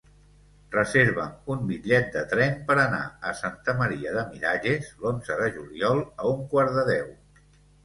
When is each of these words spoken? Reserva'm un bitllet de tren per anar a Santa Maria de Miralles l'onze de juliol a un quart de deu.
Reserva'm 0.75 1.51
un 1.55 1.59
bitllet 1.71 2.09
de 2.15 2.23
tren 2.31 2.55
per 2.71 2.79
anar 2.85 3.03
a 3.29 3.35
Santa 3.43 3.77
Maria 3.83 4.15
de 4.17 4.25
Miralles 4.33 4.91
l'onze 5.05 5.39
de 5.45 5.53
juliol 5.61 6.05
a 6.19 6.35
un 6.35 6.45
quart 6.57 6.77
de 6.81 6.91
deu. 6.93 7.17